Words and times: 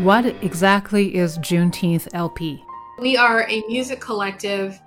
What 0.00 0.26
exactly 0.44 1.14
is 1.14 1.38
Juneteenth 1.38 2.08
LP? 2.12 2.62
We 2.98 3.16
are 3.16 3.48
a 3.48 3.62
music 3.66 3.98
collective 3.98 4.78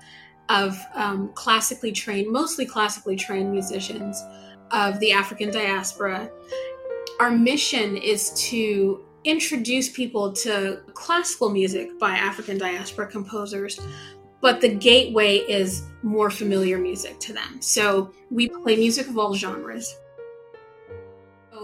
of 0.50 0.78
um, 0.94 1.30
classically 1.34 1.92
trained, 1.92 2.32
mostly 2.32 2.68
classically 2.68 3.16
trained 3.16 3.52
musicians 3.52 4.24
of 4.70 5.00
the 5.00 5.12
African 5.12 5.50
diaspora. 5.50 6.30
Our 7.20 7.32
mission 7.32 7.98
is 7.98 8.30
to 8.50 9.04
introduce 9.24 9.90
people 9.90 10.32
to 10.34 10.82
classical 10.94 11.50
music 11.50 11.98
by 11.98 12.12
African 12.12 12.60
diaspora 12.60 13.08
composers, 13.08 13.80
but 14.42 14.62
the 14.62 14.70
gateway 14.70 15.38
is 15.38 15.88
more 16.04 16.30
familiar 16.30 16.78
music 16.78 17.20
to 17.22 17.34
them. 17.34 17.60
So 17.62 18.14
we 18.30 18.48
play 18.48 18.76
music 18.76 19.08
of 19.08 19.18
all 19.18 19.34
genres. 19.34 19.92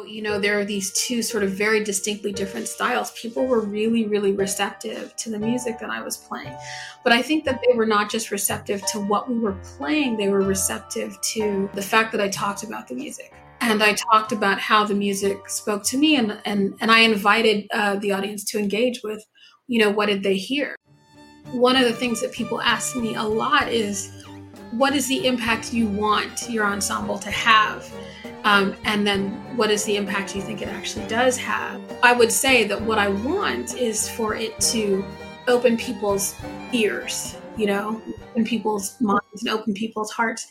You 0.07 0.21
know, 0.21 0.39
there 0.39 0.59
are 0.59 0.65
these 0.65 0.91
two 0.93 1.21
sort 1.21 1.43
of 1.43 1.51
very 1.51 1.83
distinctly 1.83 2.31
different 2.31 2.67
styles. 2.67 3.11
People 3.11 3.45
were 3.45 3.61
really, 3.61 4.05
really 4.05 4.31
receptive 4.31 5.15
to 5.17 5.29
the 5.29 5.39
music 5.39 5.79
that 5.79 5.89
I 5.89 6.01
was 6.01 6.17
playing. 6.17 6.55
But 7.03 7.13
I 7.13 7.21
think 7.21 7.45
that 7.45 7.61
they 7.65 7.75
were 7.75 7.85
not 7.85 8.09
just 8.09 8.31
receptive 8.31 8.85
to 8.87 8.99
what 8.99 9.29
we 9.29 9.37
were 9.37 9.57
playing, 9.77 10.17
they 10.17 10.29
were 10.29 10.41
receptive 10.41 11.19
to 11.21 11.69
the 11.73 11.81
fact 11.81 12.11
that 12.11 12.21
I 12.21 12.29
talked 12.29 12.63
about 12.63 12.87
the 12.87 12.95
music 12.95 13.33
and 13.61 13.81
I 13.81 13.93
talked 13.93 14.31
about 14.31 14.59
how 14.59 14.83
the 14.83 14.93
music 14.93 15.49
spoke 15.49 15.83
to 15.85 15.97
me, 15.97 16.15
and 16.15 16.39
and 16.45 16.75
and 16.81 16.91
I 16.91 16.99
invited 16.99 17.67
uh, 17.73 17.95
the 17.95 18.11
audience 18.11 18.43
to 18.51 18.59
engage 18.59 19.01
with, 19.03 19.25
you 19.67 19.79
know, 19.79 19.89
what 19.89 20.07
did 20.07 20.23
they 20.23 20.37
hear? 20.37 20.75
One 21.51 21.75
of 21.75 21.83
the 21.83 21.93
things 21.93 22.21
that 22.21 22.31
people 22.31 22.61
ask 22.61 22.95
me 22.95 23.15
a 23.15 23.23
lot 23.23 23.71
is, 23.71 24.11
what 24.77 24.95
is 24.95 25.07
the 25.07 25.25
impact 25.25 25.73
you 25.73 25.87
want 25.87 26.49
your 26.49 26.65
ensemble 26.65 27.17
to 27.19 27.31
have? 27.31 27.91
Um, 28.43 28.75
and 28.83 29.05
then 29.07 29.29
what 29.57 29.71
is 29.71 29.83
the 29.85 29.97
impact 29.97 30.35
you 30.35 30.41
think 30.41 30.61
it 30.61 30.67
actually 30.67 31.07
does 31.07 31.37
have? 31.37 31.81
I 32.03 32.13
would 32.13 32.31
say 32.31 32.65
that 32.67 32.81
what 32.81 32.97
I 32.97 33.07
want 33.07 33.75
is 33.75 34.09
for 34.09 34.35
it 34.35 34.59
to 34.71 35.03
open 35.47 35.77
people's 35.77 36.35
ears, 36.73 37.37
you 37.57 37.65
know, 37.65 38.01
open 38.31 38.45
people's 38.45 38.99
minds 39.01 39.43
and 39.43 39.49
open 39.49 39.73
people's 39.73 40.11
hearts 40.11 40.47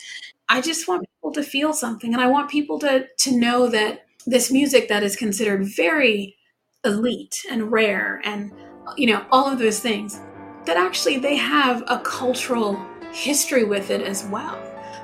I 0.48 0.61
just 0.61 0.88
want 0.88 1.06
people 1.16 1.33
to 1.33 1.42
feel 1.42 1.72
something 1.72 2.12
and 2.12 2.22
I 2.22 2.27
want 2.27 2.50
people 2.50 2.78
to 2.81 3.06
to 3.06 3.38
know 3.38 3.69
that 3.69 4.06
this 4.27 4.50
music 4.50 4.88
that 4.88 5.03
is 5.03 5.16
considered 5.16 5.64
very 5.64 6.36
elite 6.84 7.44
and 7.50 7.72
rare 7.72 8.20
and 8.25 8.53
you 8.97 9.06
know 9.06 9.25
all 9.31 9.50
of 9.50 9.59
those 9.59 9.81
things 9.81 10.20
that 10.66 10.77
actually 10.77 11.19
they 11.19 11.36
have 11.36 11.83
a 11.88 11.98
cultural 12.00 12.75
history 13.14 13.64
with 13.64 13.90
it 13.90 14.00
as 14.00 14.24
well. 14.24 14.60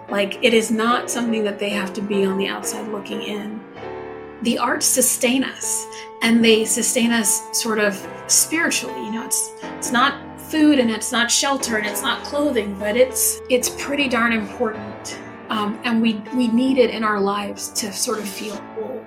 Like 0.08 0.42
it 0.42 0.53
is 0.53 0.70
not 0.70 1.11
something 1.11 1.44
that 1.44 1.58
they 1.58 1.70
have 1.70 1.92
to 1.94 2.03
be 2.03 2.25
on 2.25 2.36
the 2.36 2.48
outside 2.48 2.89
looking 2.89 3.22
in. 3.22 3.61
The 4.42 4.58
arts 4.58 4.86
sustain 4.86 5.44
us 5.44 5.86
and 6.22 6.44
they 6.44 6.64
sustain 6.64 7.12
us 7.12 7.42
sort 7.58 7.78
of 7.78 7.94
spiritually. 8.27 8.98
You 9.05 9.12
know, 9.12 9.25
it's 9.25 9.53
it's 9.62 9.92
not 9.92 10.41
food 10.41 10.78
and 10.78 10.91
it's 10.91 11.12
not 11.12 11.31
shelter 11.31 11.77
and 11.77 11.86
it's 11.86 12.03
not 12.03 12.25
clothing, 12.25 12.77
but 12.78 12.97
it's 12.97 13.41
it's 13.48 13.69
pretty 13.69 14.08
darn 14.08 14.33
important 14.33 15.19
um, 15.50 15.78
and 15.84 16.00
we 16.00 16.14
we 16.34 16.48
need 16.48 16.78
it 16.78 16.91
in 16.91 17.05
our 17.05 17.20
lives 17.20 17.69
to 17.70 17.92
sort 17.92 18.19
of 18.19 18.28
feel 18.28 18.56
whole. 18.56 19.05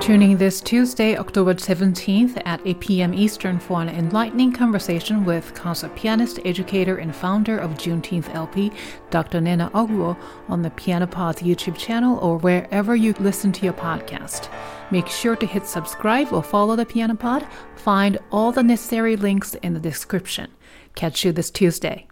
Tuning 0.00 0.36
this 0.36 0.60
Tuesday, 0.60 1.16
October 1.16 1.54
17th 1.54 2.42
at 2.44 2.60
8 2.66 2.80
p.m. 2.80 3.14
Eastern 3.14 3.58
for 3.58 3.80
an 3.80 3.88
enlightening 3.88 4.52
conversation 4.52 5.24
with 5.24 5.54
concert 5.54 5.96
pianist, 5.96 6.40
educator, 6.44 6.98
and 6.98 7.16
founder 7.16 7.56
of 7.56 7.70
Juneteenth 7.72 8.32
LP, 8.34 8.70
Dr. 9.10 9.40
Nnenna 9.40 9.70
Ogwo, 9.72 10.16
on 10.48 10.60
the 10.60 10.70
Piano 10.70 11.06
Pod's 11.06 11.40
YouTube 11.40 11.78
channel 11.78 12.18
or 12.18 12.36
wherever 12.36 12.94
you 12.94 13.14
listen 13.18 13.50
to 13.52 13.64
your 13.64 13.72
podcast. 13.72 14.50
Make 14.90 15.06
sure 15.06 15.36
to 15.36 15.46
hit 15.46 15.66
subscribe 15.66 16.32
or 16.32 16.42
follow 16.42 16.76
the 16.76 16.84
Piano 16.84 17.14
Pod. 17.14 17.46
Find 17.76 18.18
all 18.30 18.52
the 18.52 18.62
necessary 18.62 19.16
links 19.16 19.54
in 19.54 19.72
the 19.72 19.80
description. 19.80 20.50
Catch 20.94 21.24
you 21.24 21.32
this 21.32 21.50
Tuesday. 21.50 22.08